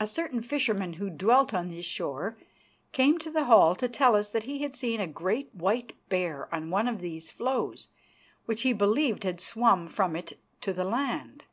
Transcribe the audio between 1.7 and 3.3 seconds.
shore came to